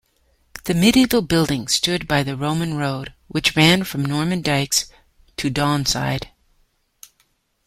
[0.63, 4.89] The medieval building stood by the Roman road which ran from Normandykes
[5.37, 6.29] to Donside.